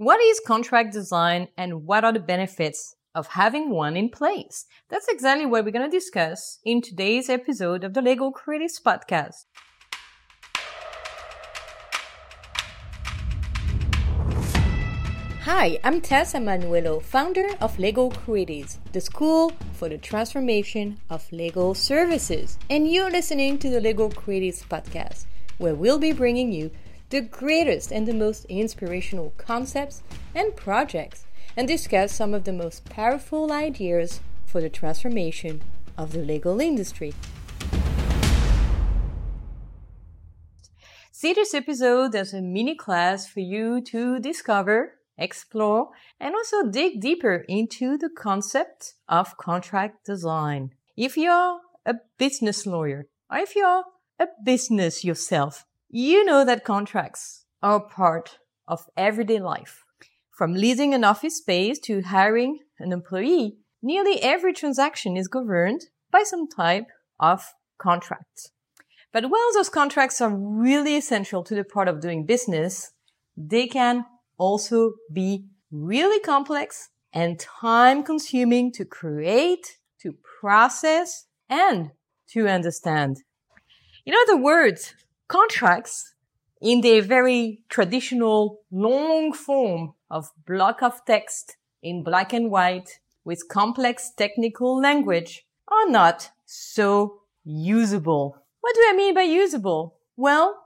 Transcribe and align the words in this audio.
What 0.00 0.20
is 0.20 0.38
contract 0.38 0.92
design 0.92 1.48
and 1.56 1.84
what 1.84 2.04
are 2.04 2.12
the 2.12 2.20
benefits 2.20 2.94
of 3.16 3.26
having 3.26 3.68
one 3.70 3.96
in 3.96 4.10
place? 4.10 4.64
That's 4.88 5.08
exactly 5.08 5.44
what 5.44 5.64
we're 5.64 5.72
going 5.72 5.90
to 5.90 5.96
discuss 5.96 6.60
in 6.64 6.80
today's 6.80 7.28
episode 7.28 7.82
of 7.82 7.94
the 7.94 8.00
Legal 8.00 8.32
Creatives 8.32 8.80
Podcast. 8.80 9.46
Hi, 15.42 15.80
I'm 15.82 16.00
Tessa 16.00 16.38
Manuello, 16.38 17.02
founder 17.02 17.48
of 17.60 17.76
Legal 17.80 18.12
Creatives, 18.12 18.78
the 18.92 19.00
school 19.00 19.50
for 19.72 19.88
the 19.88 19.98
transformation 19.98 21.00
of 21.10 21.26
legal 21.32 21.74
services. 21.74 22.56
And 22.70 22.88
you're 22.88 23.10
listening 23.10 23.58
to 23.58 23.68
the 23.68 23.80
Legal 23.80 24.10
Creatives 24.10 24.62
podcast, 24.64 25.26
where 25.56 25.74
we'll 25.74 25.98
be 25.98 26.12
bringing 26.12 26.52
you 26.52 26.70
the 27.10 27.20
greatest 27.20 27.90
and 27.90 28.06
the 28.06 28.14
most 28.14 28.44
inspirational 28.46 29.32
concepts 29.36 30.02
and 30.34 30.54
projects 30.56 31.24
and 31.56 31.66
discuss 31.66 32.12
some 32.12 32.34
of 32.34 32.44
the 32.44 32.52
most 32.52 32.84
powerful 32.84 33.50
ideas 33.52 34.20
for 34.44 34.60
the 34.60 34.68
transformation 34.68 35.62
of 35.96 36.12
the 36.12 36.18
legal 36.18 36.60
industry. 36.60 37.14
See 41.10 41.32
this 41.32 41.54
episode 41.54 42.14
as 42.14 42.32
a 42.32 42.40
mini 42.40 42.76
class 42.76 43.26
for 43.26 43.40
you 43.40 43.80
to 43.82 44.20
discover 44.20 44.98
explore, 45.18 45.88
and 46.20 46.34
also 46.34 46.70
dig 46.70 47.00
deeper 47.00 47.44
into 47.48 47.98
the 47.98 48.08
concept 48.08 48.94
of 49.08 49.36
contract 49.36 50.06
design. 50.06 50.70
If 50.96 51.16
you're 51.16 51.60
a 51.84 51.94
business 52.16 52.66
lawyer, 52.66 53.08
or 53.30 53.38
if 53.38 53.54
you're 53.54 53.84
a 54.18 54.28
business 54.42 55.04
yourself, 55.04 55.66
you 55.90 56.24
know 56.24 56.44
that 56.44 56.64
contracts 56.64 57.46
are 57.62 57.80
part 57.80 58.38
of 58.66 58.86
everyday 58.96 59.40
life. 59.40 59.84
From 60.30 60.54
leasing 60.54 60.94
an 60.94 61.02
office 61.02 61.38
space 61.38 61.78
to 61.80 62.02
hiring 62.02 62.60
an 62.78 62.92
employee, 62.92 63.56
nearly 63.82 64.22
every 64.22 64.52
transaction 64.52 65.16
is 65.16 65.28
governed 65.28 65.86
by 66.10 66.22
some 66.24 66.46
type 66.46 66.86
of 67.18 67.54
contract. 67.78 68.50
But 69.12 69.30
while 69.30 69.52
those 69.54 69.70
contracts 69.70 70.20
are 70.20 70.30
really 70.30 70.96
essential 70.96 71.42
to 71.44 71.54
the 71.54 71.64
part 71.64 71.88
of 71.88 72.00
doing 72.00 72.26
business, 72.26 72.92
they 73.36 73.66
can 73.66 74.04
also 74.36 74.92
be 75.12 75.46
really 75.70 76.20
complex 76.20 76.90
and 77.12 77.40
time 77.40 78.02
consuming 78.02 78.70
to 78.72 78.84
create, 78.84 79.78
to 80.02 80.14
process, 80.40 81.26
and 81.48 81.92
to 82.28 82.46
understand. 82.46 83.16
In 84.04 84.14
other 84.14 84.36
words, 84.36 84.94
contracts 85.28 86.14
in 86.60 86.80
their 86.80 87.02
very 87.02 87.60
traditional 87.68 88.60
long 88.70 89.32
form 89.32 89.94
of 90.10 90.30
block 90.46 90.82
of 90.82 91.04
text 91.04 91.56
in 91.82 92.02
black 92.02 92.32
and 92.32 92.50
white 92.50 92.98
with 93.24 93.48
complex 93.48 94.10
technical 94.16 94.80
language 94.80 95.46
are 95.68 95.88
not 95.88 96.30
so 96.46 97.20
usable. 97.44 98.36
What 98.60 98.74
do 98.74 98.80
I 98.88 98.94
mean 98.96 99.14
by 99.14 99.22
usable? 99.22 99.96
Well, 100.16 100.64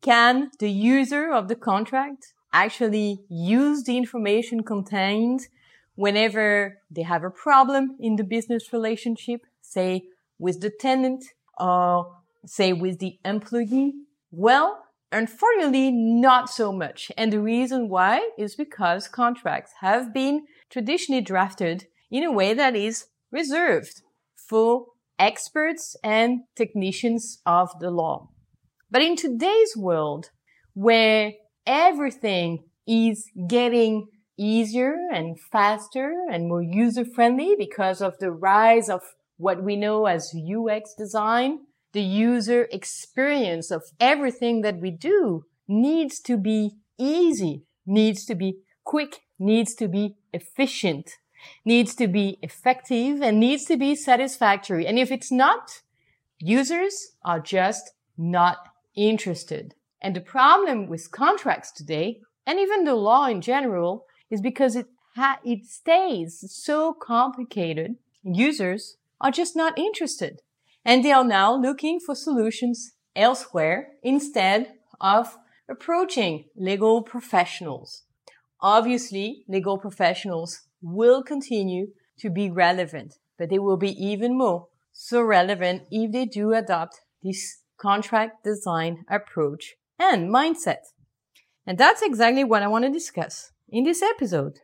can 0.00 0.50
the 0.58 0.70
user 0.70 1.32
of 1.32 1.48
the 1.48 1.54
contract 1.54 2.32
actually 2.52 3.20
use 3.28 3.84
the 3.84 3.96
information 3.96 4.62
contained 4.62 5.48
whenever 5.94 6.78
they 6.90 7.02
have 7.02 7.24
a 7.24 7.30
problem 7.30 7.96
in 8.00 8.16
the 8.16 8.24
business 8.24 8.72
relationship, 8.72 9.42
say 9.60 10.04
with 10.38 10.60
the 10.60 10.70
tenant 10.70 11.24
or 11.58 12.16
say 12.48 12.72
with 12.72 12.98
the 12.98 13.18
employee? 13.24 13.92
Well, 14.30 14.84
unfortunately, 15.12 15.90
not 15.92 16.50
so 16.50 16.72
much. 16.72 17.10
And 17.16 17.32
the 17.32 17.40
reason 17.40 17.88
why 17.88 18.30
is 18.38 18.54
because 18.54 19.08
contracts 19.08 19.72
have 19.80 20.12
been 20.12 20.46
traditionally 20.70 21.22
drafted 21.22 21.86
in 22.10 22.24
a 22.24 22.32
way 22.32 22.54
that 22.54 22.74
is 22.74 23.06
reserved 23.30 24.02
for 24.48 24.86
experts 25.18 25.96
and 26.02 26.40
technicians 26.56 27.40
of 27.44 27.70
the 27.80 27.90
law. 27.90 28.28
But 28.90 29.02
in 29.02 29.16
today's 29.16 29.76
world, 29.76 30.30
where 30.74 31.32
everything 31.66 32.64
is 32.86 33.30
getting 33.48 34.06
easier 34.38 34.94
and 35.12 35.38
faster 35.52 36.14
and 36.30 36.48
more 36.48 36.62
user 36.62 37.04
friendly 37.04 37.54
because 37.58 38.00
of 38.00 38.16
the 38.18 38.30
rise 38.30 38.88
of 38.88 39.02
what 39.36 39.62
we 39.62 39.76
know 39.76 40.06
as 40.06 40.32
UX 40.34 40.94
design. 40.96 41.58
The 41.92 42.02
user 42.02 42.68
experience 42.70 43.70
of 43.70 43.82
everything 43.98 44.60
that 44.62 44.78
we 44.78 44.90
do 44.90 45.44
needs 45.66 46.20
to 46.20 46.36
be 46.36 46.72
easy, 46.98 47.62
needs 47.86 48.24
to 48.26 48.34
be 48.34 48.58
quick, 48.84 49.20
needs 49.38 49.74
to 49.76 49.88
be 49.88 50.16
efficient, 50.32 51.10
needs 51.64 51.94
to 51.94 52.06
be 52.06 52.38
effective 52.42 53.22
and 53.22 53.40
needs 53.40 53.64
to 53.66 53.76
be 53.76 53.94
satisfactory. 53.94 54.86
And 54.86 54.98
if 54.98 55.10
it's 55.10 55.32
not, 55.32 55.82
users 56.38 57.12
are 57.24 57.40
just 57.40 57.92
not 58.16 58.58
interested. 58.94 59.74
And 60.00 60.14
the 60.14 60.20
problem 60.20 60.88
with 60.88 61.10
contracts 61.10 61.72
today, 61.72 62.20
and 62.46 62.58
even 62.58 62.84
the 62.84 62.94
law 62.94 63.26
in 63.26 63.40
general, 63.40 64.04
is 64.30 64.40
because 64.40 64.76
it 64.76 64.86
ha- 65.16 65.40
it 65.44 65.66
stays 65.66 66.44
so 66.48 66.92
complicated. 66.92 67.96
Users 68.22 68.96
are 69.20 69.30
just 69.30 69.56
not 69.56 69.78
interested. 69.78 70.42
And 70.88 71.04
they 71.04 71.12
are 71.12 71.22
now 71.22 71.54
looking 71.54 72.00
for 72.00 72.14
solutions 72.14 72.94
elsewhere 73.14 73.88
instead 74.02 74.72
of 75.02 75.36
approaching 75.68 76.46
legal 76.56 77.02
professionals. 77.02 78.04
Obviously, 78.62 79.44
legal 79.46 79.76
professionals 79.76 80.62
will 80.80 81.22
continue 81.22 81.88
to 82.20 82.30
be 82.30 82.48
relevant, 82.48 83.16
but 83.36 83.50
they 83.50 83.58
will 83.58 83.76
be 83.76 83.90
even 84.02 84.38
more 84.38 84.68
so 84.90 85.20
relevant 85.20 85.82
if 85.90 86.10
they 86.10 86.24
do 86.24 86.54
adopt 86.54 87.02
this 87.22 87.58
contract 87.76 88.42
design 88.42 89.04
approach 89.10 89.74
and 89.98 90.30
mindset. 90.34 90.84
And 91.66 91.76
that's 91.76 92.00
exactly 92.00 92.44
what 92.44 92.62
I 92.62 92.68
want 92.68 92.86
to 92.86 92.90
discuss 92.90 93.52
in 93.68 93.84
this 93.84 94.00
episode. 94.00 94.60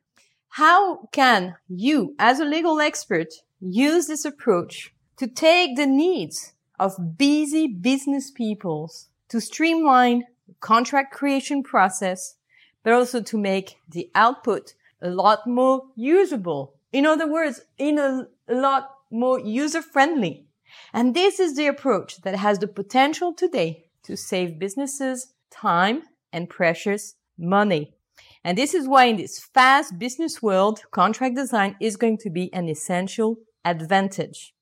How 0.52 1.06
can 1.12 1.56
you, 1.68 2.14
as 2.18 2.40
a 2.40 2.46
legal 2.46 2.80
expert, 2.80 3.28
use 3.60 4.06
this 4.06 4.24
approach 4.24 4.94
to 5.16 5.26
take 5.26 5.76
the 5.76 5.86
needs 5.86 6.52
of 6.78 7.16
busy 7.16 7.66
business 7.66 8.30
people 8.30 8.90
to 9.28 9.40
streamline 9.40 10.24
contract 10.60 11.12
creation 11.12 11.62
process, 11.62 12.36
but 12.82 12.92
also 12.92 13.22
to 13.22 13.38
make 13.38 13.76
the 13.88 14.10
output 14.14 14.74
a 15.00 15.08
lot 15.08 15.46
more 15.46 15.84
usable. 15.96 16.74
In 16.92 17.06
other 17.06 17.30
words, 17.30 17.62
in 17.78 17.98
a, 17.98 18.28
a 18.48 18.54
lot 18.54 18.90
more 19.10 19.38
user 19.38 19.82
friendly. 19.82 20.46
And 20.92 21.14
this 21.14 21.38
is 21.38 21.56
the 21.56 21.66
approach 21.66 22.22
that 22.22 22.36
has 22.36 22.58
the 22.58 22.66
potential 22.66 23.32
today 23.32 23.84
to 24.04 24.16
save 24.16 24.58
businesses 24.58 25.32
time 25.50 26.02
and 26.32 26.50
precious 26.50 27.14
money. 27.38 27.94
And 28.42 28.58
this 28.58 28.74
is 28.74 28.88
why 28.88 29.04
in 29.06 29.16
this 29.16 29.38
fast 29.38 29.98
business 29.98 30.42
world, 30.42 30.82
contract 30.90 31.36
design 31.36 31.76
is 31.80 31.96
going 31.96 32.18
to 32.18 32.30
be 32.30 32.52
an 32.52 32.68
essential 32.68 33.38
advantage. 33.64 34.54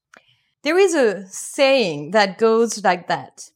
There 0.63 0.79
is 0.79 0.95
a 0.95 1.27
saying 1.27 2.13
that 2.13 2.39
goes 2.39 2.85
like 2.85 3.09
that. 3.09 3.51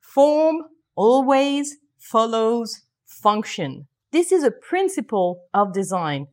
Form 0.00 0.64
always 0.96 1.76
follows 1.98 2.80
function. 3.06 3.86
This 4.10 4.32
is 4.32 4.42
a 4.42 4.50
principle 4.50 5.44
of 5.54 5.72
design 5.72 6.26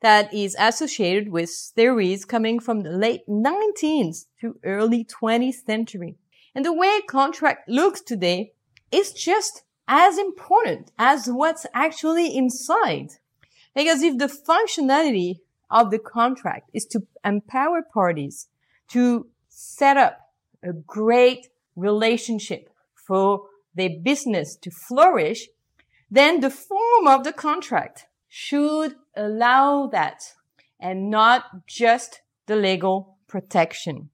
that 0.00 0.32
is 0.32 0.56
associated 0.58 1.28
with 1.28 1.50
theories 1.50 2.24
coming 2.24 2.60
from 2.60 2.80
the 2.80 2.90
late 2.90 3.28
19th 3.28 4.24
to 4.40 4.58
early 4.64 5.04
20th 5.04 5.66
century. 5.66 6.16
And 6.54 6.64
the 6.64 6.72
way 6.72 6.88
a 6.98 7.06
contract 7.06 7.68
looks 7.68 8.00
today 8.00 8.52
is 8.90 9.12
just 9.12 9.64
as 9.86 10.16
important 10.16 10.92
as 10.98 11.26
what's 11.26 11.66
actually 11.74 12.34
inside. 12.34 13.10
Because 13.74 14.00
if 14.00 14.16
the 14.16 14.28
functionality 14.28 15.40
of 15.70 15.90
the 15.90 15.98
contract 15.98 16.70
is 16.72 16.86
to 16.86 17.06
empower 17.22 17.82
parties 17.82 18.48
to 18.88 19.26
set 19.60 19.96
up 19.96 20.20
a 20.62 20.72
great 20.72 21.48
relationship 21.74 22.70
for 22.94 23.42
their 23.74 23.90
business 23.90 24.54
to 24.54 24.70
flourish, 24.70 25.48
then 26.08 26.38
the 26.38 26.48
form 26.50 27.08
of 27.08 27.24
the 27.24 27.32
contract 27.32 28.06
should 28.28 28.94
allow 29.16 29.88
that 29.88 30.34
and 30.78 31.10
not 31.10 31.66
just 31.66 32.20
the 32.46 32.54
legal 32.54 33.16
protection. 33.26 34.10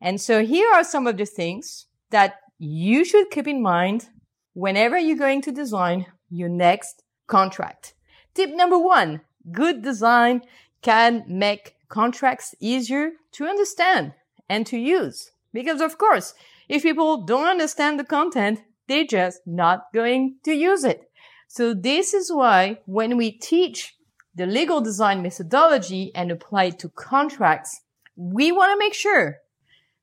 And 0.00 0.20
so 0.20 0.44
here 0.44 0.68
are 0.72 0.82
some 0.82 1.06
of 1.06 1.16
the 1.16 1.24
things 1.24 1.86
that 2.10 2.40
you 2.58 3.04
should 3.04 3.30
keep 3.30 3.46
in 3.46 3.62
mind 3.62 4.08
whenever 4.54 4.98
you're 4.98 5.16
going 5.16 5.42
to 5.42 5.52
design 5.52 6.06
your 6.30 6.48
next 6.48 7.04
contract. 7.28 7.94
Tip 8.34 8.50
number 8.50 8.78
one, 8.78 9.20
good 9.52 9.82
design 9.82 10.42
can 10.82 11.22
make 11.28 11.76
contracts 11.88 12.56
easier 12.58 13.12
to 13.32 13.44
understand 13.44 14.14
and 14.50 14.66
to 14.66 14.76
use. 14.76 15.30
Because 15.54 15.80
of 15.80 15.96
course, 15.96 16.34
if 16.68 16.82
people 16.82 17.24
don't 17.24 17.46
understand 17.46 17.98
the 17.98 18.04
content, 18.04 18.60
they're 18.88 19.06
just 19.06 19.40
not 19.46 19.84
going 19.94 20.36
to 20.44 20.52
use 20.52 20.84
it. 20.84 21.10
So 21.48 21.72
this 21.72 22.12
is 22.12 22.30
why 22.30 22.80
when 22.84 23.16
we 23.16 23.30
teach 23.30 23.94
the 24.34 24.46
legal 24.46 24.80
design 24.80 25.22
methodology 25.22 26.12
and 26.14 26.30
apply 26.30 26.64
it 26.64 26.78
to 26.80 26.88
contracts, 26.88 27.80
we 28.16 28.52
want 28.52 28.72
to 28.72 28.78
make 28.78 28.94
sure 28.94 29.38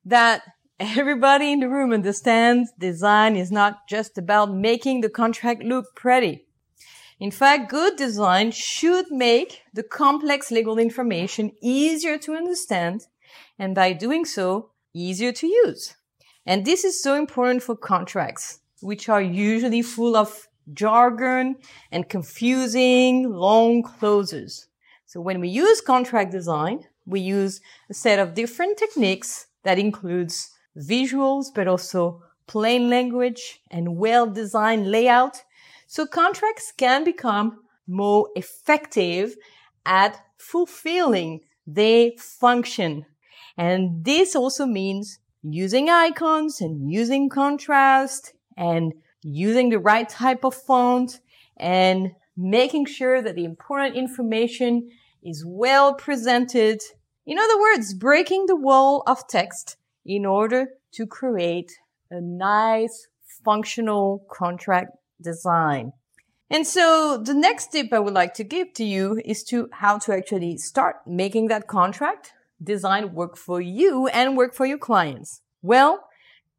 that 0.05 0.41
everybody 0.79 1.51
in 1.51 1.59
the 1.59 1.69
room 1.69 1.91
understands 1.93 2.71
design 2.79 3.35
is 3.35 3.51
not 3.51 3.87
just 3.89 4.17
about 4.17 4.53
making 4.53 5.01
the 5.01 5.09
contract 5.09 5.63
look 5.63 5.85
pretty. 5.95 6.45
In 7.19 7.31
fact, 7.31 7.69
good 7.69 7.95
design 7.95 8.51
should 8.51 9.05
make 9.09 9.61
the 9.73 9.83
complex 9.83 10.51
legal 10.51 10.77
information 10.77 11.51
easier 11.61 12.17
to 12.19 12.35
understand 12.35 13.07
and 13.59 13.75
by 13.75 13.93
doing 13.93 14.25
so, 14.25 14.71
easier 14.93 15.31
to 15.31 15.47
use. 15.47 15.95
And 16.45 16.65
this 16.65 16.83
is 16.83 17.01
so 17.01 17.15
important 17.15 17.63
for 17.63 17.75
contracts, 17.75 18.59
which 18.81 19.09
are 19.09 19.21
usually 19.21 19.81
full 19.81 20.15
of 20.15 20.47
jargon 20.73 21.55
and 21.91 22.09
confusing 22.09 23.29
long 23.29 23.83
clauses. 23.83 24.67
So 25.05 25.21
when 25.21 25.39
we 25.39 25.49
use 25.49 25.81
contract 25.81 26.31
design, 26.31 26.85
we 27.05 27.21
use 27.21 27.61
a 27.89 27.93
set 27.93 28.19
of 28.19 28.33
different 28.33 28.77
techniques 28.77 29.47
that 29.63 29.79
includes 29.79 30.51
visuals, 30.77 31.47
but 31.53 31.67
also 31.67 32.21
plain 32.47 32.89
language 32.89 33.59
and 33.71 33.97
well-designed 33.97 34.89
layout. 34.89 35.43
So 35.87 36.05
contracts 36.05 36.73
can 36.77 37.03
become 37.03 37.59
more 37.87 38.29
effective 38.35 39.35
at 39.85 40.19
fulfilling 40.37 41.41
their 41.65 42.11
function. 42.17 43.05
And 43.57 44.05
this 44.05 44.35
also 44.35 44.65
means 44.65 45.19
using 45.41 45.89
icons 45.89 46.61
and 46.61 46.91
using 46.91 47.29
contrast 47.29 48.33
and 48.55 48.93
using 49.23 49.69
the 49.69 49.79
right 49.79 50.07
type 50.07 50.43
of 50.43 50.53
font 50.53 51.19
and 51.57 52.11
making 52.35 52.85
sure 52.85 53.21
that 53.21 53.35
the 53.35 53.45
important 53.45 53.95
information 53.95 54.89
is 55.23 55.43
well 55.45 55.93
presented. 55.95 56.81
In 57.25 57.39
other 57.39 57.59
words, 57.59 57.93
breaking 57.93 58.45
the 58.45 58.55
wall 58.55 59.03
of 59.07 59.27
text 59.27 59.77
in 60.05 60.25
order 60.25 60.69
to 60.93 61.07
create 61.07 61.71
a 62.11 62.21
nice 62.21 63.07
functional 63.43 64.25
contract 64.31 64.91
design. 65.21 65.91
And 66.49 66.65
so 66.65 67.21
the 67.21 67.33
next 67.33 67.71
tip 67.71 67.91
I 67.91 67.99
would 67.99 68.13
like 68.13 68.33
to 68.35 68.43
give 68.43 68.73
to 68.75 68.85
you 68.85 69.21
is 69.25 69.43
to 69.45 69.67
how 69.73 69.97
to 69.99 70.13
actually 70.13 70.57
start 70.57 70.95
making 71.05 71.47
that 71.47 71.67
contract 71.67 72.31
design 72.61 73.13
work 73.13 73.37
for 73.37 73.61
you 73.61 74.07
and 74.07 74.37
work 74.37 74.53
for 74.53 74.65
your 74.65 74.77
clients. 74.77 75.41
Well, 75.61 76.07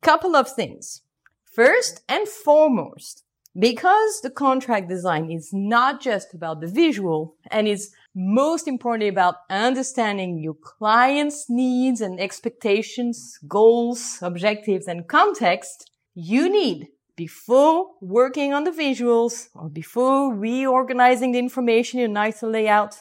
couple 0.00 0.37
of 0.37 0.50
things. 0.50 1.03
First 1.45 2.03
and 2.09 2.29
foremost, 2.29 3.25
because 3.59 4.21
the 4.21 4.31
contract 4.31 4.89
design 4.89 5.31
is 5.31 5.50
not 5.53 6.00
just 6.00 6.33
about 6.33 6.61
the 6.61 6.69
visual 6.69 7.35
and 7.50 7.67
is 7.67 7.93
most 8.15 8.69
importantly 8.69 9.09
about 9.09 9.37
understanding 9.50 10.39
your 10.39 10.55
client's 10.55 11.47
needs 11.49 12.00
and 12.00 12.21
expectations, 12.21 13.39
goals, 13.49 14.19
objectives, 14.23 14.87
and 14.87 15.09
context, 15.09 15.91
you 16.15 16.49
need 16.49 16.89
before 17.17 17.87
working 18.00 18.55
on 18.55 18.62
the 18.62 18.71
visuals 18.71 19.49
or 19.55 19.69
before 19.69 20.33
reorganizing 20.33 21.33
the 21.33 21.39
information 21.41 21.99
in 21.99 22.12
a 22.12 22.15
nicer 22.15 22.47
layout, 22.47 22.99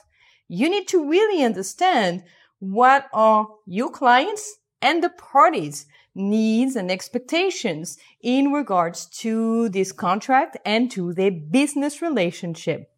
you 0.48 0.70
need 0.70 0.88
to 0.88 1.08
really 1.08 1.44
understand 1.44 2.24
what 2.60 3.08
are 3.14 3.48
your 3.66 3.90
clients 3.90 4.58
and 4.82 5.04
the 5.04 5.10
parties 5.10 5.86
needs 6.18 6.76
and 6.76 6.92
expectations 6.92 7.98
in 8.22 8.52
regards 8.52 9.06
to 9.06 9.70
this 9.70 9.92
contract 9.92 10.58
and 10.66 10.92
to 10.92 11.14
their 11.14 11.32
business 11.32 12.02
relationship. 12.02 12.90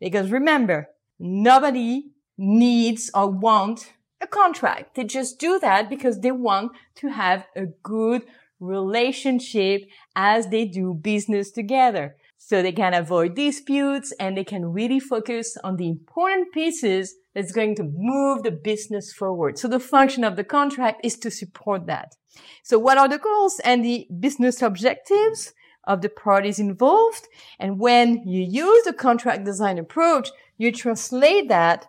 Because 0.00 0.30
remember, 0.30 0.88
nobody 1.18 2.10
needs 2.38 3.10
or 3.14 3.28
want 3.28 3.92
a 4.20 4.26
contract. 4.26 4.94
They 4.94 5.04
just 5.04 5.38
do 5.38 5.58
that 5.60 5.90
because 5.90 6.20
they 6.20 6.32
want 6.32 6.72
to 6.96 7.08
have 7.08 7.44
a 7.54 7.66
good 7.66 8.22
relationship 8.58 9.82
as 10.16 10.48
they 10.48 10.64
do 10.64 10.94
business 10.94 11.50
together. 11.50 12.16
So 12.44 12.60
they 12.60 12.72
can 12.72 12.92
avoid 12.92 13.36
disputes 13.36 14.12
and 14.18 14.36
they 14.36 14.42
can 14.42 14.72
really 14.72 14.98
focus 14.98 15.56
on 15.62 15.76
the 15.76 15.88
important 15.88 16.52
pieces 16.52 17.14
that's 17.34 17.52
going 17.52 17.76
to 17.76 17.84
move 17.84 18.42
the 18.42 18.50
business 18.50 19.12
forward. 19.12 19.58
So 19.58 19.68
the 19.68 19.78
function 19.78 20.24
of 20.24 20.34
the 20.34 20.42
contract 20.42 21.00
is 21.04 21.16
to 21.20 21.30
support 21.30 21.86
that. 21.86 22.16
So 22.64 22.80
what 22.80 22.98
are 22.98 23.08
the 23.08 23.18
goals 23.18 23.60
and 23.64 23.84
the 23.84 24.08
business 24.18 24.60
objectives 24.60 25.54
of 25.84 26.02
the 26.02 26.08
parties 26.08 26.58
involved? 26.58 27.28
And 27.60 27.78
when 27.78 28.26
you 28.26 28.42
use 28.42 28.84
the 28.84 28.92
contract 28.92 29.44
design 29.44 29.78
approach, 29.78 30.28
you 30.58 30.72
translate 30.72 31.48
that 31.48 31.86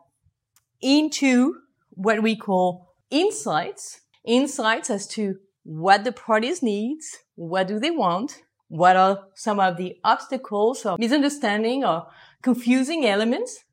into 0.81 1.55
what 1.89 2.21
we 2.21 2.35
call 2.35 2.93
insights, 3.09 4.01
insights 4.23 4.91
as 4.91 5.07
to 5.07 5.39
what 5.63 6.03
the 6.03 6.11
parties 6.11 6.61
need, 6.61 6.99
what 7.35 7.67
do 7.67 7.79
they 7.79 7.91
want, 7.91 8.43
what 8.73 8.95
are 8.95 9.27
some 9.35 9.59
of 9.59 9.77
the 9.77 9.95
obstacles 10.03 10.83
or 10.83 10.97
misunderstanding 10.97 11.85
or 11.85 12.07
confusing 12.41 13.05
elements 13.05 13.63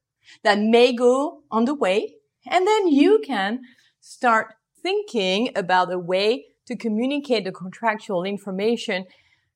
that 0.43 0.59
may 0.59 0.93
go 0.93 1.41
on 1.51 1.65
the 1.65 1.75
way. 1.75 2.17
And 2.47 2.67
then 2.67 2.89
you 2.89 3.23
can 3.25 3.63
start 4.01 4.49
thinking 4.83 5.53
about 5.57 5.91
a 5.91 5.99
way 5.99 6.49
to 6.67 6.77
communicate 6.77 7.45
the 7.45 7.51
contractual 7.51 8.25
information 8.25 9.07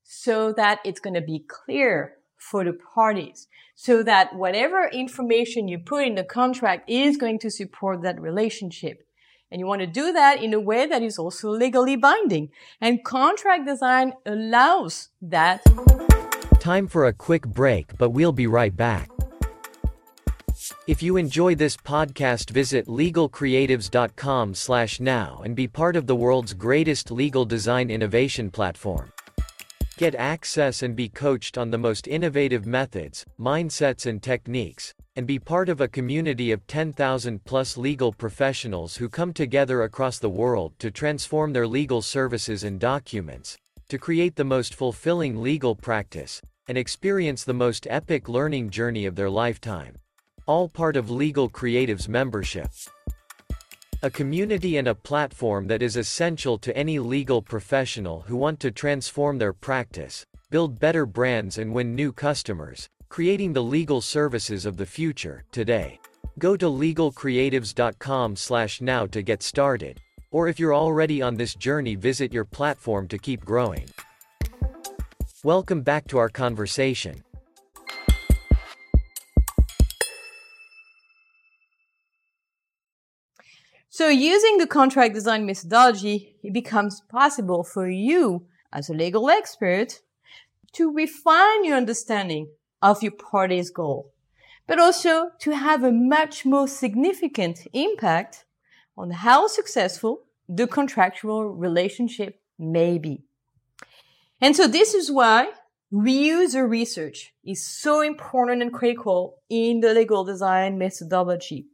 so 0.03 0.51
that 0.53 0.79
it's 0.83 0.99
going 0.99 1.13
to 1.13 1.21
be 1.21 1.45
clear 1.47 2.15
for 2.37 2.63
the 2.63 2.73
parties 2.73 3.47
so 3.75 4.01
that 4.01 4.35
whatever 4.35 4.87
information 4.87 5.67
you 5.67 5.77
put 5.77 6.07
in 6.07 6.15
the 6.15 6.23
contract 6.23 6.89
is 6.89 7.17
going 7.17 7.37
to 7.37 7.51
support 7.51 8.01
that 8.01 8.19
relationship. 8.19 9.04
And 9.55 9.61
you 9.61 9.67
want 9.67 9.79
to 9.79 9.87
do 9.87 10.11
that 10.11 10.43
in 10.43 10.53
a 10.53 10.59
way 10.59 10.85
that 10.85 11.01
is 11.01 11.17
also 11.17 11.49
legally 11.49 11.95
binding. 11.95 12.49
And 12.81 13.01
contract 13.05 13.65
design 13.65 14.11
allows 14.25 15.11
that. 15.21 15.63
Time 16.59 16.89
for 16.89 17.05
a 17.05 17.13
quick 17.13 17.47
break, 17.47 17.97
but 17.97 18.09
we'll 18.09 18.33
be 18.33 18.47
right 18.47 18.75
back. 18.75 19.09
If 20.87 21.01
you 21.01 21.15
enjoy 21.15 21.55
this 21.55 21.77
podcast 21.77 22.49
visit 22.49 22.87
legalcreatives.com 22.87 24.55
slash 24.55 24.99
now 24.99 25.41
and 25.45 25.55
be 25.55 25.69
part 25.69 25.95
of 25.95 26.05
the 26.05 26.17
world's 26.17 26.53
greatest 26.53 27.09
legal 27.09 27.45
design 27.45 27.89
innovation 27.89 28.51
platform. 28.51 29.13
Get 29.95 30.15
access 30.15 30.83
and 30.83 30.97
be 30.97 31.07
coached 31.07 31.57
on 31.57 31.71
the 31.71 31.77
most 31.77 32.09
innovative 32.09 32.65
methods, 32.65 33.25
mindsets 33.39 34.05
and 34.05 34.21
techniques, 34.21 34.93
and 35.15 35.25
be 35.25 35.39
part 35.39 35.69
of 35.69 35.81
a 35.81 35.87
community 35.87 36.51
of 36.51 36.67
10,000 36.67 37.43
plus 37.45 37.77
legal 37.77 38.11
professionals 38.11 38.97
who 38.97 39.07
come 39.07 39.31
together 39.33 39.83
across 39.83 40.19
the 40.19 40.29
world 40.29 40.73
to 40.79 40.91
transform 40.91 41.53
their 41.53 41.67
legal 41.67 42.01
services 42.01 42.63
and 42.63 42.79
documents, 42.79 43.57
to 43.87 43.97
create 43.97 44.35
the 44.35 44.43
most 44.43 44.75
fulfilling 44.75 45.41
legal 45.41 45.75
practice, 45.75 46.41
and 46.67 46.77
experience 46.77 47.43
the 47.43 47.53
most 47.53 47.87
epic 47.89 48.27
learning 48.27 48.69
journey 48.69 49.05
of 49.05 49.15
their 49.15 49.29
lifetime. 49.29 49.95
All 50.47 50.67
part 50.67 50.97
of 50.97 51.09
Legal 51.09 51.49
Creatives 51.49 52.07
membership. 52.07 52.69
A 54.03 54.09
community 54.09 54.77
and 54.77 54.87
a 54.87 54.95
platform 54.95 55.67
that 55.67 55.81
is 55.81 55.95
essential 55.95 56.57
to 56.59 56.75
any 56.75 56.99
legal 56.99 57.41
professional 57.41 58.21
who 58.27 58.35
want 58.35 58.59
to 58.59 58.69
transform 58.69 59.37
their 59.37 59.53
practice, 59.53 60.25
build 60.51 60.79
better 60.79 61.05
brands 61.05 61.57
and 61.57 61.73
win 61.73 61.95
new 61.95 62.11
customers, 62.11 62.87
creating 63.15 63.53
the 63.53 63.63
legal 63.63 64.01
services 64.01 64.65
of 64.65 64.75
the 64.75 64.85
future, 64.85 65.45
today. 65.53 65.97
Go 66.37 66.57
to 66.57 66.65
legalcreatives.com 66.65 68.35
slash 68.35 68.81
now 68.81 69.05
to 69.05 69.21
get 69.21 69.41
started. 69.41 70.01
Or 70.31 70.49
if 70.49 70.59
you're 70.59 70.75
already 70.75 71.21
on 71.21 71.37
this 71.37 71.55
journey 71.55 71.95
visit 71.95 72.33
your 72.33 72.43
platform 72.43 73.07
to 73.07 73.17
keep 73.17 73.45
growing. 73.45 73.87
Welcome 75.45 75.81
back 75.81 76.07
to 76.07 76.17
our 76.17 76.27
conversation. 76.27 77.23
So 83.87 84.09
using 84.09 84.57
the 84.57 84.67
contract 84.67 85.13
design 85.13 85.45
methodology, 85.45 86.35
it 86.43 86.51
becomes 86.51 86.99
possible 87.07 87.63
for 87.63 87.87
you 87.87 88.45
as 88.73 88.89
a 88.89 88.93
legal 88.93 89.29
expert 89.29 90.01
to 90.73 90.93
refine 90.93 91.63
your 91.63 91.77
understanding 91.77 92.49
of 92.85 93.01
your 93.01 93.11
party's 93.11 93.71
goal, 93.71 94.13
but 94.67 94.79
also 94.79 95.31
to 95.39 95.55
have 95.55 95.83
a 95.83 95.91
much 95.91 96.45
more 96.45 96.67
significant 96.67 97.67
impact 97.73 98.45
on 98.95 99.09
how 99.09 99.47
successful 99.47 100.21
the 100.47 100.67
contractual 100.67 101.49
relationship 101.49 102.39
may 102.59 102.99
be. 102.99 103.23
And 104.39 104.55
so 104.55 104.67
this 104.67 104.93
is 104.93 105.11
why 105.11 105.49
reuser 105.91 106.69
research 106.69 107.33
is 107.43 107.65
so 107.65 108.01
important 108.01 108.61
and 108.61 108.71
critical 108.71 109.41
in 109.49 109.79
the 109.79 109.93
legal 109.93 110.23
design 110.23 110.77
methodology 110.77 111.65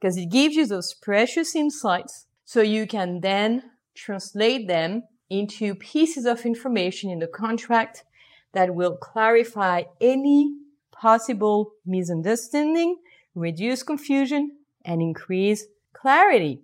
because 0.00 0.16
it 0.16 0.30
gives 0.30 0.56
you 0.56 0.66
those 0.66 0.94
precious 0.94 1.54
insights 1.54 2.26
so 2.44 2.60
you 2.60 2.86
can 2.86 3.20
then 3.20 3.62
translate 3.94 4.66
them 4.66 5.02
into 5.30 5.74
pieces 5.74 6.24
of 6.24 6.46
information 6.46 7.10
in 7.10 7.18
the 7.20 7.26
contract 7.28 8.04
that 8.52 8.74
will 8.74 8.96
clarify 8.96 9.82
any 10.00 10.52
possible 10.92 11.72
misunderstanding, 11.86 12.96
reduce 13.34 13.82
confusion, 13.82 14.52
and 14.84 15.00
increase 15.00 15.66
clarity. 15.92 16.62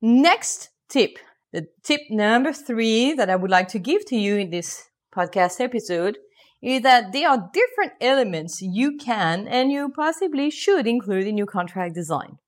Next 0.00 0.70
tip, 0.88 1.18
the 1.52 1.66
tip 1.82 2.02
number 2.10 2.52
three 2.52 3.14
that 3.14 3.30
I 3.30 3.36
would 3.36 3.50
like 3.50 3.68
to 3.68 3.78
give 3.78 4.04
to 4.06 4.16
you 4.16 4.36
in 4.36 4.50
this 4.50 4.90
podcast 5.14 5.60
episode 5.60 6.18
is 6.62 6.82
that 6.82 7.12
there 7.12 7.28
are 7.28 7.50
different 7.52 7.92
elements 8.00 8.60
you 8.60 8.96
can 8.96 9.46
and 9.48 9.70
you 9.70 9.88
possibly 9.88 10.50
should 10.50 10.86
include 10.86 11.26
in 11.26 11.36
your 11.36 11.46
contract 11.46 11.94
design. 11.94 12.38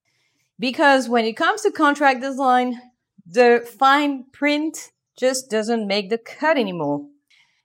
Because 0.58 1.08
when 1.08 1.24
it 1.24 1.36
comes 1.36 1.62
to 1.62 1.70
contract 1.70 2.20
design, 2.20 2.80
the 3.24 3.66
fine 3.78 4.24
print 4.32 4.90
just 5.16 5.50
doesn't 5.50 5.86
make 5.86 6.10
the 6.10 6.18
cut 6.18 6.56
anymore. 6.56 7.06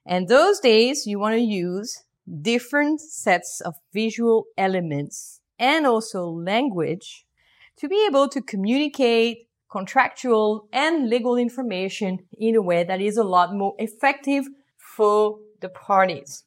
And 0.06 0.28
those 0.28 0.60
days 0.60 1.08
you 1.08 1.20
want 1.20 1.36
to 1.36 1.42
use 1.42 2.04
different 2.42 3.02
sets 3.02 3.62
of 3.62 3.76
visual 3.94 4.46
elements 4.58 5.42
and 5.60 5.86
also 5.86 6.26
language 6.26 7.26
to 7.78 7.88
be 7.88 8.06
able 8.08 8.28
to 8.30 8.42
communicate 8.42 9.48
contractual 9.70 10.68
and 10.72 11.10
legal 11.10 11.36
information 11.36 12.20
in 12.38 12.56
a 12.56 12.62
way 12.62 12.84
that 12.84 13.02
is 13.02 13.18
a 13.18 13.24
lot 13.24 13.54
more 13.54 13.74
effective 13.80 14.46
for 14.78 15.40
the 15.62 15.70
parties. 15.70 16.44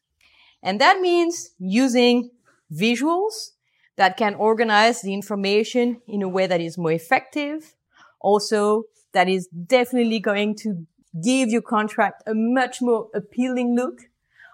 And 0.63 0.81
that 0.81 1.01
means 1.01 1.51
using 1.59 2.31
visuals 2.73 3.53
that 3.97 4.17
can 4.17 4.35
organize 4.35 5.03
the 5.03 5.13
information 5.15 6.01
in 6.07 6.23
a 6.23 6.29
way 6.29 6.47
that 6.47 6.61
is 6.61 6.79
more 6.79 6.93
effective. 6.93 7.75
Also, 8.21 8.85
that 9.13 9.29
is 9.29 9.49
definitely 9.49 10.21
going 10.21 10.55
to 10.57 10.87
give 11.23 11.49
your 11.49 11.63
contract 11.63 12.23
a 12.27 12.35
much 12.35 12.81
more 12.81 13.09
appealing 13.15 13.75
look. 13.75 14.01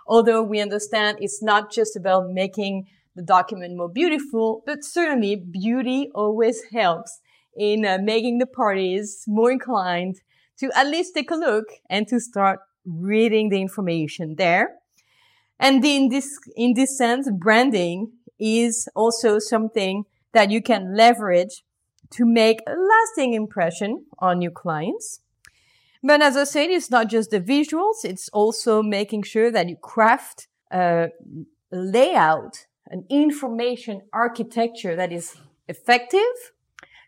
Although 0.07 0.43
we 0.43 0.61
understand 0.61 1.19
it's 1.21 1.43
not 1.43 1.73
just 1.73 1.97
about 1.97 2.31
making 2.31 2.87
the 3.15 3.23
document 3.23 3.77
more 3.77 3.89
beautiful, 3.89 4.63
but 4.67 4.85
certainly 4.85 5.37
beauty 5.37 6.11
always 6.15 6.63
helps 6.73 7.21
in 7.57 7.85
uh, 7.85 7.99
making 8.03 8.39
the 8.39 8.47
parties 8.47 9.25
more 9.27 9.51
inclined 9.51 10.17
to 10.59 10.71
at 10.75 10.87
least 10.87 11.15
take 11.15 11.31
a 11.31 11.35
look 11.37 11.67
and 11.91 12.09
to 12.09 12.19
start 12.19 12.61
reading 12.85 13.49
the 13.49 13.61
information 13.61 14.37
there. 14.37 14.77
And 15.59 15.85
in 15.85 16.09
this, 16.09 16.39
in 16.57 16.75
this 16.75 16.97
sense, 16.97 17.31
branding 17.31 18.13
is 18.39 18.89
also 18.97 19.39
something 19.39 20.05
that 20.33 20.51
you 20.51 20.63
can 20.63 20.97
leverage 20.97 21.63
to 22.11 22.25
make 22.25 22.61
a 22.67 22.75
lasting 22.75 23.35
impression 23.35 24.07
on 24.19 24.43
your 24.43 24.51
clients. 24.51 25.21
But 26.03 26.21
as 26.21 26.37
I 26.37 26.45
said, 26.45 26.71
it's 26.71 26.91
not 26.91 27.09
just 27.09 27.31
the 27.31 27.41
visuals, 27.41 28.05
it's 28.05 28.29
also 28.31 28.83
making 28.83 29.23
sure 29.23 29.51
that 29.53 29.69
you 29.69 29.77
craft 29.77 30.49
a 30.71 31.11
layout, 31.71 32.67
an 32.89 33.05
information 33.09 34.03
architecture 34.13 34.97
that 34.97 35.13
is 35.13 35.37
effective. 35.69 36.53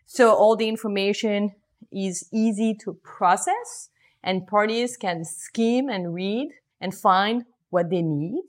So 0.05 0.33
all 0.33 0.55
the 0.55 0.69
information 0.69 1.51
is 1.91 2.29
easy 2.31 2.73
to 2.83 2.93
process 3.03 3.89
and 4.23 4.47
parties 4.47 4.97
can 4.97 5.25
skim 5.25 5.89
and 5.89 6.13
read 6.13 6.49
and 6.79 6.93
find 6.93 7.45
what 7.69 7.89
they 7.89 8.01
need. 8.01 8.45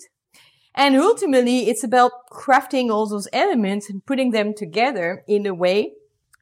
And 0.75 0.95
ultimately, 0.97 1.69
it's 1.69 1.83
about 1.83 2.13
crafting 2.31 2.91
all 2.91 3.09
those 3.09 3.29
elements 3.33 3.89
and 3.89 4.05
putting 4.05 4.31
them 4.31 4.53
together 4.55 5.25
in 5.27 5.47
a 5.47 5.55
way 5.55 5.95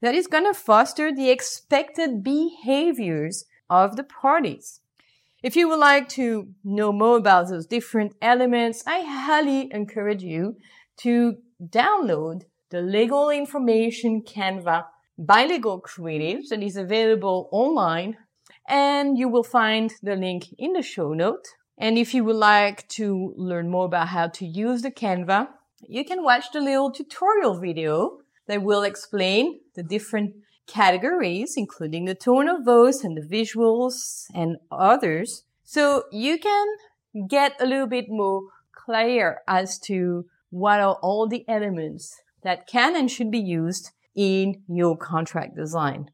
that 0.02 0.14
is 0.14 0.26
going 0.26 0.44
to 0.44 0.52
foster 0.52 1.14
the 1.14 1.30
expected 1.30 2.22
behaviors 2.22 3.44
of 3.82 3.96
the 3.96 4.04
parties. 4.04 4.80
If 5.42 5.56
you 5.56 5.68
would 5.68 5.78
like 5.78 6.08
to 6.10 6.48
know 6.62 6.92
more 6.92 7.18
about 7.18 7.48
those 7.48 7.66
different 7.66 8.14
elements, 8.22 8.82
I 8.86 9.00
highly 9.00 9.70
encourage 9.72 10.22
you 10.22 10.56
to 10.98 11.36
download 11.62 12.42
the 12.70 12.80
legal 12.80 13.30
information 13.30 14.22
Canva 14.22 14.84
by 15.18 15.44
Legal 15.46 15.80
Creatives 15.80 16.48
that 16.48 16.62
is 16.62 16.76
available 16.76 17.48
online 17.52 18.16
and 18.68 19.18
you 19.18 19.28
will 19.28 19.44
find 19.44 19.92
the 20.02 20.16
link 20.16 20.46
in 20.58 20.72
the 20.72 20.82
show 20.82 21.12
note. 21.12 21.44
And 21.76 21.98
if 21.98 22.14
you 22.14 22.24
would 22.24 22.36
like 22.36 22.88
to 22.90 23.34
learn 23.36 23.70
more 23.70 23.86
about 23.86 24.08
how 24.08 24.28
to 24.28 24.46
use 24.46 24.82
the 24.82 24.90
Canva, 24.90 25.48
you 25.86 26.04
can 26.04 26.22
watch 26.22 26.46
the 26.52 26.60
little 26.60 26.90
tutorial 26.90 27.60
video 27.60 28.18
that 28.46 28.62
will 28.62 28.82
explain 28.82 29.60
the 29.74 29.82
different 29.82 30.34
categories, 30.66 31.54
including 31.56 32.04
the 32.04 32.14
tone 32.14 32.48
of 32.48 32.64
voice 32.64 33.04
and 33.04 33.16
the 33.16 33.22
visuals 33.22 34.26
and 34.34 34.56
others. 34.70 35.44
So 35.62 36.04
you 36.10 36.38
can 36.38 36.66
get 37.28 37.54
a 37.60 37.66
little 37.66 37.86
bit 37.86 38.06
more 38.08 38.42
clear 38.72 39.40
as 39.46 39.78
to 39.80 40.26
what 40.50 40.80
are 40.80 40.98
all 41.02 41.26
the 41.26 41.44
elements 41.48 42.20
that 42.42 42.66
can 42.66 42.96
and 42.96 43.10
should 43.10 43.30
be 43.30 43.40
used 43.40 43.90
in 44.14 44.62
your 44.68 44.96
contract 44.96 45.56
design. 45.56 46.10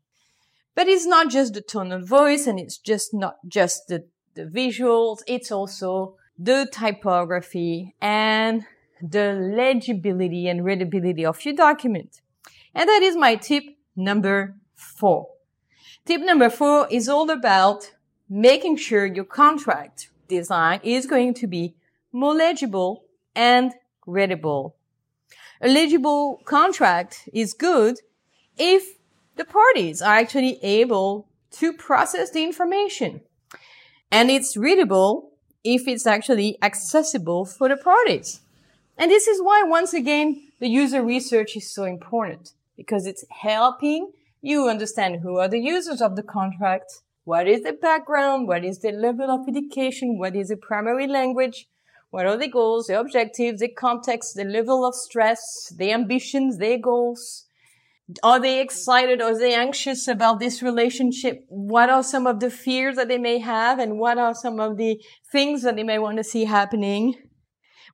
But 0.75 0.89
it's 0.89 1.07
not 1.07 1.31
just 1.31 1.55
the 1.55 1.61
tone 1.61 1.93
of 1.93 2.09
voice 2.09 2.47
and 2.47 2.59
it's 2.59 2.79
just 2.79 3.13
not 3.13 3.37
just 3.47 3.89
the 3.89 4.07
the 4.35 4.45
visuals, 4.45 5.19
it's 5.27 5.51
also 5.51 6.17
the 6.39 6.69
typography 6.73 7.95
and 8.01 8.65
the 9.03 9.33
legibility 9.33 10.49
and 10.49 10.65
readability 10.65 11.25
of 11.25 11.45
your 11.45 11.55
document. 11.55 12.21
And 12.75 12.89
that 12.89 13.03
is 13.03 13.17
my 13.17 13.35
tip 13.35 13.65
number 13.97 14.57
four. 14.75 15.29
Tip 16.05 16.23
number 16.23 16.51
four 16.51 16.89
is 16.91 17.09
all 17.09 17.31
about 17.31 17.93
making 18.29 18.77
sure 18.77 19.07
your 19.07 19.25
contract 19.25 20.11
design 20.29 20.81
is 20.83 21.07
going 21.07 21.35
to 21.35 21.47
be 21.47 21.75
more 22.13 22.35
legible 22.35 23.05
and 23.35 23.73
readable. 24.07 24.77
A 25.61 25.69
legible 25.69 26.41
contract 26.45 27.29
is 27.33 27.53
good 27.53 27.99
if 28.57 28.97
the 29.37 29.45
parties 29.45 30.01
are 30.01 30.15
actually 30.15 30.59
able 30.63 31.27
to 31.53 31.73
process 31.73 32.31
the 32.31 32.43
information 32.45 33.21
and 34.11 34.31
it's 34.31 34.57
readable 34.57 35.33
if 35.63 35.87
it's 35.87 36.07
actually 36.07 36.59
accessible 36.63 37.45
for 37.45 37.69
the 37.69 37.77
parties. 37.77 38.41
And 38.97 39.11
this 39.11 39.27
is 39.27 39.41
why, 39.41 39.63
once 39.63 39.95
again, 39.95 40.43
the 40.59 40.69
user 40.69 41.03
research 41.03 41.57
is 41.57 41.73
so 41.73 41.85
important 41.85 42.53
because 42.81 43.05
it's 43.07 43.27
helping 43.43 44.11
you 44.41 44.71
understand 44.71 45.21
who 45.21 45.37
are 45.37 45.49
the 45.49 45.61
users 45.61 46.01
of 46.01 46.17
the 46.17 46.23
contract, 46.23 46.91
what 47.25 47.47
is 47.47 47.63
the 47.63 47.75
background, 47.75 48.49
what 48.49 48.65
is 48.65 48.79
the 48.79 48.91
level 48.91 49.31
of 49.31 49.47
education, 49.47 50.19
what 50.19 50.35
is 50.35 50.49
the 50.49 50.57
primary 50.57 51.07
language, 51.07 51.69
what 52.09 52.25
are 52.25 52.39
the 52.39 52.49
goals, 52.49 52.87
the 52.87 52.99
objectives, 52.99 53.61
the 53.61 53.69
context, 53.69 54.35
the 54.35 54.45
level 54.45 54.87
of 54.87 54.95
stress, 54.95 55.71
the 55.77 55.93
ambitions, 55.93 56.57
their 56.57 56.79
goals, 56.79 57.45
are 58.23 58.41
they 58.41 58.63
excited? 58.63 59.21
Are 59.21 59.39
they 59.39 59.55
anxious 59.55 60.09
about 60.09 60.41
this 60.41 60.63
relationship? 60.63 61.45
What 61.49 61.91
are 61.91 62.03
some 62.03 62.27
of 62.27 62.41
the 62.41 62.51
fears 62.51 62.97
that 62.97 63.09
they 63.09 63.19
may 63.19 63.39
have? 63.39 63.79
And 63.79 63.99
what 63.99 64.17
are 64.17 64.35
some 64.35 64.59
of 64.59 64.79
the 64.79 65.01
things 65.31 65.63
that 65.63 65.77
they 65.77 65.85
may 65.85 65.99
want 65.99 66.17
to 66.17 66.25
see 66.25 66.47
happening? 66.47 67.15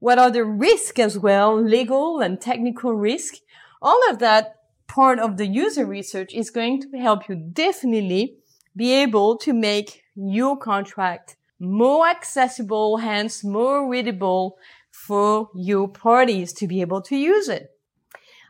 What 0.00 0.19
are 0.19 0.31
the 0.31 0.45
risks 0.45 1.00
as 1.00 1.19
well? 1.19 1.61
Legal 1.61 2.21
and 2.21 2.40
technical 2.40 2.95
risk. 2.95 3.35
All 3.83 4.00
of 4.09 4.21
that 4.21 4.55
part 4.87 5.19
of 5.19 5.37
the 5.37 5.47
user 5.47 5.85
research 5.85 6.33
is 6.35 6.50
going 6.50 6.81
to 6.83 6.99
help 6.99 7.28
you 7.28 7.35
definitely 7.35 8.37
be 8.75 8.93
able 8.93 9.37
to 9.38 9.52
make 9.52 10.02
your 10.14 10.57
contract 10.57 11.37
more 11.59 12.07
accessible, 12.07 12.99
hence 12.99 13.43
more 13.43 13.88
readable 13.88 14.59
for 14.90 15.50
your 15.55 15.88
parties 15.88 16.52
to 16.52 16.66
be 16.66 16.81
able 16.81 17.00
to 17.02 17.16
use 17.16 17.49
it. 17.49 17.71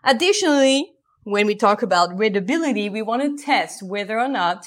Additionally, 0.04 0.92
when 1.24 1.46
we 1.46 1.54
talk 1.54 1.82
about 1.82 2.16
readability, 2.16 2.88
we 2.88 3.02
want 3.02 3.22
to 3.22 3.44
test 3.44 3.82
whether 3.82 4.18
or 4.18 4.28
not 4.28 4.66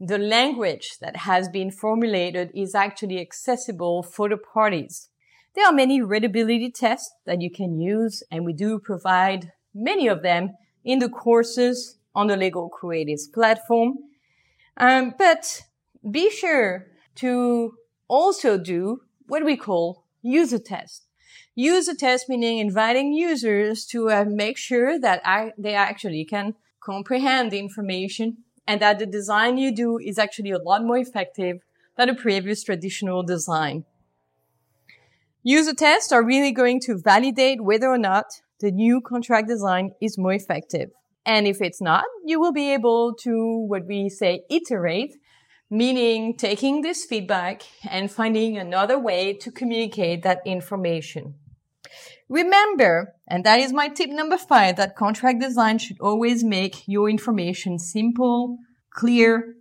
the 0.00 0.18
language 0.18 0.98
that 1.00 1.16
has 1.16 1.48
been 1.48 1.70
formulated 1.70 2.50
is 2.54 2.74
actually 2.74 3.20
accessible 3.20 4.02
for 4.02 4.28
the 4.28 4.36
parties. 4.36 5.10
There 5.54 5.66
are 5.66 5.72
many 5.72 6.00
readability 6.00 6.70
tests 6.70 7.12
that 7.26 7.42
you 7.42 7.50
can 7.50 7.80
use, 7.80 8.22
and 8.30 8.44
we 8.44 8.52
do 8.52 8.78
provide 8.78 9.52
many 9.74 10.06
of 10.06 10.22
them 10.22 10.50
in 10.88 11.00
the 11.00 11.08
courses 11.10 11.98
on 12.14 12.28
the 12.28 12.36
Legal 12.36 12.70
Creatives 12.70 13.30
platform. 13.30 13.98
Um, 14.78 15.14
but 15.18 15.64
be 16.10 16.30
sure 16.30 16.86
to 17.16 17.74
also 18.08 18.56
do 18.56 19.02
what 19.26 19.44
we 19.44 19.56
call 19.56 20.04
user 20.22 20.58
test. 20.58 21.04
user 21.54 21.94
test 21.94 22.28
meaning 22.28 22.58
inviting 22.58 23.12
users 23.12 23.84
to 23.92 23.98
uh, 24.10 24.24
make 24.24 24.56
sure 24.56 24.98
that 24.98 25.20
I, 25.24 25.52
they 25.58 25.74
actually 25.74 26.24
can 26.24 26.54
comprehend 26.80 27.50
the 27.50 27.58
information 27.58 28.38
and 28.66 28.80
that 28.80 28.98
the 28.98 29.06
design 29.06 29.58
you 29.58 29.70
do 29.84 29.98
is 29.98 30.18
actually 30.18 30.52
a 30.52 30.64
lot 30.70 30.84
more 30.84 30.98
effective 31.06 31.56
than 31.96 32.08
a 32.08 32.14
previous 32.14 32.62
traditional 32.62 33.22
design. 33.22 33.84
User 35.42 35.74
tests 35.74 36.12
are 36.12 36.24
really 36.24 36.52
going 36.52 36.80
to 36.86 36.96
validate 36.96 37.60
whether 37.60 37.88
or 37.88 37.98
not 37.98 38.26
the 38.60 38.70
new 38.70 39.00
contract 39.00 39.48
design 39.48 39.92
is 40.00 40.18
more 40.18 40.32
effective. 40.32 40.90
And 41.24 41.46
if 41.46 41.60
it's 41.60 41.80
not, 41.80 42.04
you 42.24 42.40
will 42.40 42.52
be 42.52 42.72
able 42.72 43.14
to 43.20 43.64
what 43.68 43.86
we 43.86 44.08
say 44.08 44.42
iterate, 44.50 45.14
meaning 45.70 46.36
taking 46.36 46.80
this 46.80 47.04
feedback 47.04 47.62
and 47.88 48.10
finding 48.10 48.56
another 48.56 48.98
way 48.98 49.34
to 49.34 49.50
communicate 49.50 50.22
that 50.22 50.40
information. 50.46 51.34
Remember, 52.28 53.14
and 53.26 53.44
that 53.44 53.60
is 53.60 53.72
my 53.72 53.88
tip 53.88 54.10
number 54.10 54.36
five, 54.36 54.76
that 54.76 54.96
contract 54.96 55.40
design 55.40 55.78
should 55.78 56.00
always 56.00 56.44
make 56.44 56.86
your 56.86 57.08
information 57.08 57.78
simple, 57.78 58.58
clear, 58.90 59.54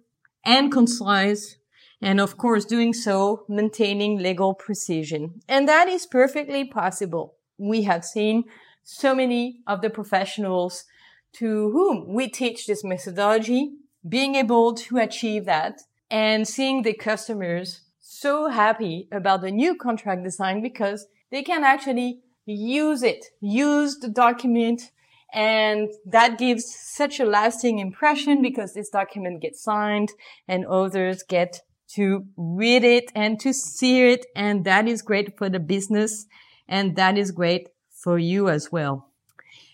and 0.46 0.72
concise. 0.72 1.58
And 2.02 2.20
of 2.20 2.38
course, 2.38 2.66
doing 2.66 2.94
so, 2.94 3.46
maintaining 3.50 4.20
legal 4.20 4.54
precision. 4.54 5.42
And 5.48 5.68
that 5.68 5.88
is 5.88 6.06
perfectly 6.06 6.66
possible. 6.66 7.36
We 7.58 7.84
have 7.84 8.06
seen 8.06 8.44
so 8.90 9.14
many 9.14 9.60
of 9.68 9.82
the 9.82 9.90
professionals 9.90 10.86
to 11.34 11.70
whom 11.72 12.08
we 12.08 12.30
teach 12.30 12.66
this 12.66 12.86
methodology 12.86 13.74
being 14.08 14.36
able 14.36 14.74
to 14.74 14.98
achieve 14.98 15.44
that 15.44 15.82
and 16.10 16.48
seeing 16.48 16.84
the 16.84 16.94
customers 16.94 17.82
so 18.00 18.48
happy 18.48 19.10
about 19.12 19.42
the 19.42 19.52
new 19.52 19.76
contract 19.76 20.24
design 20.24 20.62
because 20.62 21.06
they 21.32 21.44
can 21.44 21.66
actually 21.66 22.22
use 22.46 23.04
it, 23.04 23.26
use 23.42 23.98
the 23.98 24.08
document, 24.08 24.84
and 25.34 25.90
that 26.06 26.38
gives 26.38 26.74
such 26.74 27.20
a 27.20 27.26
lasting 27.26 27.80
impression 27.80 28.42
because 28.42 28.74
this 28.74 28.90
document 28.90 29.42
gets 29.42 29.62
signed 29.62 30.14
and 30.48 30.66
others 30.66 31.24
get 31.24 31.60
to 31.96 32.26
read 32.38 32.86
it 32.86 33.12
and 33.14 33.38
to 33.42 33.54
see 33.54 34.12
it. 34.12 34.26
And 34.34 34.64
that 34.64 34.88
is 34.88 35.02
great 35.02 35.38
for 35.38 35.50
the 35.50 35.60
business. 35.60 36.26
And 36.70 36.96
that 36.96 37.18
is 37.18 37.32
great 37.32 37.68
for 37.98 38.20
you 38.20 38.50
as 38.50 38.72
well. 38.72 39.10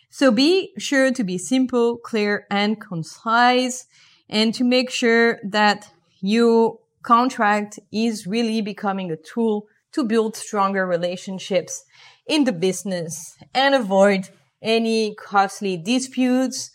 So 0.10 0.32
be 0.32 0.72
sure 0.78 1.12
to 1.12 1.24
be 1.24 1.38
simple, 1.38 1.98
clear, 1.98 2.46
and 2.50 2.80
concise 2.80 3.86
and 4.30 4.54
to 4.54 4.64
make 4.64 4.90
sure 4.90 5.40
that 5.44 5.92
your 6.22 6.80
contract 7.02 7.80
is 7.92 8.26
really 8.26 8.62
becoming 8.62 9.12
a 9.12 9.18
tool 9.18 9.68
to 9.92 10.04
build 10.04 10.36
stronger 10.36 10.86
relationships 10.86 11.84
in 12.26 12.46
the 12.46 12.52
business 12.52 13.36
and 13.54 13.76
avoid 13.76 14.30
any 14.62 15.14
costly 15.16 15.78
disputes. 15.78 16.72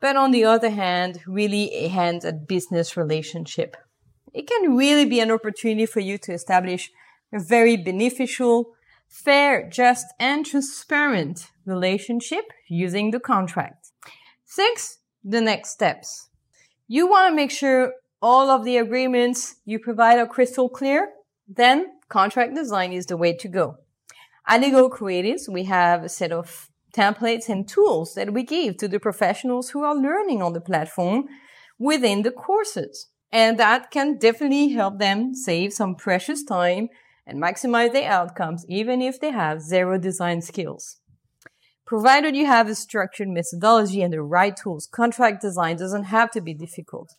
But 0.00 0.16
on 0.16 0.30
the 0.30 0.44
other 0.44 0.70
hand, 0.70 1.20
really 1.26 1.70
a 1.74 2.32
business 2.32 2.96
relationship. 2.96 3.76
It 4.32 4.46
can 4.46 4.76
really 4.76 5.04
be 5.04 5.20
an 5.20 5.30
opportunity 5.30 5.86
for 5.86 6.00
you 6.00 6.18
to 6.18 6.32
establish 6.32 6.90
a 7.32 7.40
very 7.40 7.76
beneficial, 7.76 8.72
fair, 9.12 9.68
just, 9.68 10.06
and 10.18 10.44
transparent 10.44 11.50
relationship 11.66 12.44
using 12.68 13.10
the 13.10 13.20
contract. 13.20 13.92
Six, 14.44 14.98
the 15.22 15.40
next 15.40 15.70
steps. 15.70 16.28
You 16.88 17.06
want 17.08 17.30
to 17.30 17.36
make 17.36 17.50
sure 17.50 17.92
all 18.20 18.50
of 18.50 18.64
the 18.64 18.78
agreements 18.78 19.56
you 19.64 19.78
provide 19.78 20.18
are 20.18 20.26
crystal 20.26 20.68
clear. 20.68 21.10
Then 21.46 21.86
contract 22.08 22.54
design 22.54 22.92
is 22.92 23.06
the 23.06 23.16
way 23.16 23.34
to 23.34 23.48
go. 23.48 23.76
At 24.46 24.62
Legal 24.62 24.90
Creatives, 24.90 25.48
we 25.48 25.64
have 25.64 26.02
a 26.02 26.08
set 26.08 26.32
of 26.32 26.68
templates 26.94 27.48
and 27.48 27.68
tools 27.68 28.14
that 28.14 28.32
we 28.32 28.42
give 28.42 28.76
to 28.78 28.88
the 28.88 28.98
professionals 29.00 29.70
who 29.70 29.82
are 29.82 29.94
learning 29.94 30.42
on 30.42 30.52
the 30.52 30.60
platform 30.60 31.26
within 31.78 32.22
the 32.22 32.30
courses. 32.30 33.08
And 33.30 33.58
that 33.58 33.90
can 33.90 34.18
definitely 34.18 34.70
help 34.70 34.98
them 34.98 35.34
save 35.34 35.72
some 35.72 35.94
precious 35.94 36.44
time 36.44 36.88
and 37.26 37.40
maximize 37.40 37.92
their 37.92 38.10
outcomes, 38.10 38.64
even 38.68 39.00
if 39.00 39.20
they 39.20 39.30
have 39.30 39.60
zero 39.60 39.98
design 39.98 40.42
skills. 40.42 40.98
Provided 41.86 42.34
you 42.34 42.46
have 42.46 42.68
a 42.68 42.74
structured 42.74 43.28
methodology 43.28 44.02
and 44.02 44.12
the 44.12 44.22
right 44.22 44.56
tools, 44.56 44.86
contract 44.86 45.42
design 45.42 45.76
doesn't 45.76 46.04
have 46.04 46.30
to 46.30 46.40
be 46.40 46.54
difficult. 46.54 47.14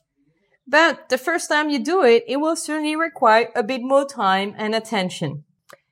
But 0.68 1.10
the 1.10 1.18
first 1.18 1.50
time 1.50 1.70
you 1.70 1.84
do 1.84 2.04
it, 2.04 2.24
it 2.28 2.38
will 2.38 2.56
certainly 2.56 2.96
require 2.96 3.50
a 3.56 3.64
bit 3.64 3.82
more 3.84 4.06
time 4.06 4.56
and 4.58 4.74
attention. 4.74 5.44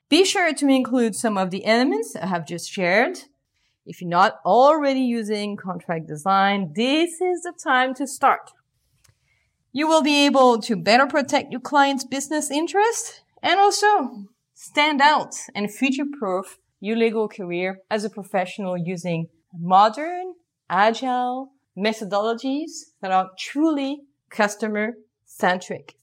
Be 0.09 0.25
sure 0.25 0.53
to 0.53 0.67
include 0.67 1.15
some 1.15 1.37
of 1.37 1.51
the 1.51 1.65
elements 1.65 2.15
I 2.15 2.27
have 2.27 2.47
just 2.47 2.71
shared. 2.71 3.19
If 3.85 4.01
you're 4.01 4.09
not 4.09 4.39
already 4.45 5.01
using 5.01 5.57
contract 5.57 6.07
design, 6.07 6.73
this 6.75 7.21
is 7.21 7.43
the 7.43 7.53
time 7.61 7.93
to 7.95 8.07
start. 8.07 8.51
You 9.73 9.87
will 9.87 10.01
be 10.01 10.25
able 10.25 10.59
to 10.61 10.75
better 10.75 11.07
protect 11.07 11.51
your 11.51 11.61
client's 11.61 12.03
business 12.03 12.51
interest 12.51 13.21
and 13.41 13.59
also 13.59 14.25
stand 14.53 15.01
out 15.01 15.35
and 15.55 15.73
future 15.73 16.05
proof 16.19 16.57
your 16.79 16.97
legal 16.97 17.27
career 17.27 17.79
as 17.89 18.03
a 18.03 18.09
professional 18.09 18.77
using 18.77 19.27
modern, 19.57 20.33
agile 20.69 21.51
methodologies 21.77 22.71
that 23.01 23.11
are 23.11 23.29
truly 23.37 24.01
customer 24.29 24.93
centric. 25.25 25.95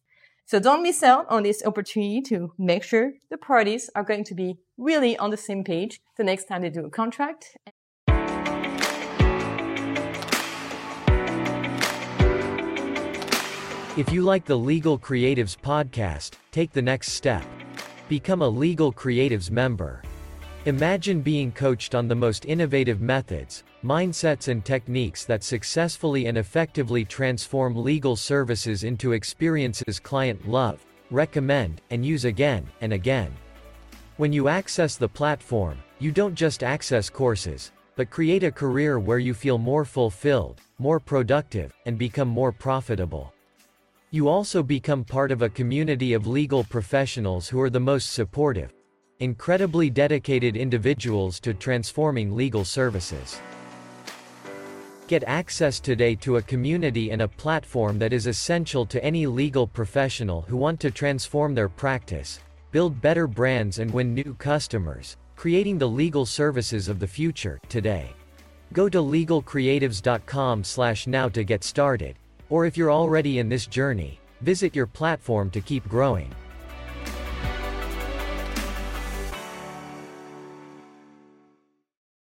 So 0.47 0.59
don't 0.59 0.83
miss 0.83 1.03
out 1.03 1.27
on 1.29 1.43
this 1.43 1.63
opportunity 1.65 2.23
to 2.29 2.53
make 2.59 2.83
sure 2.83 3.13
the 3.31 3.37
parties 3.37 3.91
are 3.95 4.03
going 4.03 4.25
to 4.25 4.35
be 4.35 4.57
really 4.79 5.17
on 5.19 5.31
the 5.31 5.37
same 5.37 5.63
page 5.63 6.01
the 6.17 6.25
next 6.25 6.45
time 6.45 6.63
they 6.63 6.71
do 6.71 6.87
a 6.87 6.91
contract. 6.91 7.57
If 13.99 14.13
you 14.13 14.23
like 14.23 14.45
the 14.45 14.57
Legal 14.57 14.97
Creatives 14.97 15.57
podcast, 15.59 16.35
take 16.53 16.71
the 16.71 16.81
next 16.81 17.15
step. 17.15 17.45
Become 18.09 18.43
a 18.43 18.49
Legal 18.49 18.93
Creatives 18.93 19.51
member. 19.51 20.05
Imagine 20.67 21.21
being 21.21 21.51
coached 21.51 21.97
on 21.97 22.07
the 22.07 22.15
most 22.15 22.45
innovative 22.45 23.01
methods, 23.01 23.65
mindsets 23.83 24.47
and 24.47 24.65
techniques 24.65 25.25
that 25.25 25.43
successfully 25.43 26.27
and 26.27 26.39
effectively 26.39 27.05
transform 27.05 27.75
legal 27.75 28.15
services 28.15 28.85
into 28.85 29.15
experiences 29.15 29.99
clients 29.99 30.47
love, 30.47 30.87
recommend, 31.11 31.83
and 31.91 32.07
use 32.07 32.25
again 32.25 32.69
and 32.81 32.93
again. 32.93 33.35
When 34.17 34.33
you 34.33 34.47
access 34.47 34.95
the 34.95 35.09
platform, 35.09 35.77
you 35.99 36.13
don't 36.13 36.37
just 36.37 36.63
access 36.63 37.11
courses, 37.11 37.73
but 37.97 38.11
create 38.11 38.45
a 38.45 38.53
career 38.53 39.01
where 39.01 39.19
you 39.19 39.35
feel 39.35 39.59
more 39.59 39.85
fulfilled, 39.85 40.61
more 40.79 41.01
productive, 41.01 41.73
and 41.85 41.99
become 41.99 42.29
more 42.29 42.53
profitable. 42.53 43.35
You 44.11 44.29
also 44.29 44.63
become 44.63 45.05
part 45.05 45.31
of 45.31 45.43
a 45.43 45.51
community 45.51 46.15
of 46.15 46.27
legal 46.27 46.65
professionals 46.65 47.47
who 47.47 47.61
are 47.61 47.69
the 47.69 47.79
most 47.79 48.15
supportive, 48.15 48.73
incredibly 49.19 49.91
dedicated 49.91 50.57
individuals 50.57 51.39
to 51.41 51.53
transforming 51.53 52.35
legal 52.35 52.65
services. 52.65 53.39
Get 55.09 55.25
access 55.25 55.79
today 55.79 56.15
to 56.17 56.39
a 56.39 56.43
community 56.43 57.11
and 57.11 57.21
a 57.21 57.29
platform 57.29 57.99
that 57.99 58.15
is 58.15 58.27
essential 58.27 58.87
to 58.87 59.05
any 59.05 59.27
legal 59.27 59.67
professional 59.67 60.41
who 60.49 60.57
want 60.57 60.81
to 60.81 60.91
transform 60.91 61.55
their 61.55 61.69
practice, 61.69 62.41
build 62.73 63.03
better 63.03 63.27
brands 63.27 63.79
and 63.79 63.93
win 63.93 64.15
new 64.15 64.35
customers, 64.39 65.19
creating 65.37 65.77
the 65.77 65.87
legal 65.87 66.25
services 66.25 66.89
of 66.89 66.99
the 66.99 67.07
future, 67.07 67.61
today. 67.69 68.09
Go 68.73 68.89
to 68.89 68.99
legalcreatives.com 69.03 70.65
slash 70.65 71.07
now 71.07 71.29
to 71.29 71.45
get 71.45 71.63
started, 71.63 72.17
or 72.51 72.67
if 72.67 72.77
you're 72.77 72.93
already 72.93 73.39
in 73.39 73.49
this 73.49 73.67
journey, 73.67 74.21
visit 74.41 74.75
your 74.75 74.87
platform 74.87 75.51
to 75.51 75.61
keep 75.61 75.89
growing. 75.89 76.35